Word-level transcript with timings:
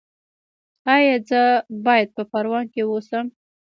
ایا 0.95 1.15
زه 1.29 1.41
باید 1.85 2.09
په 2.15 2.23
پروان 2.31 2.65
کې 2.73 2.81
اوسم؟ 2.85 3.25